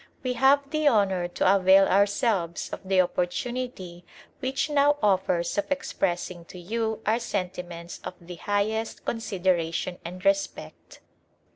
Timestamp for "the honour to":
0.71-1.55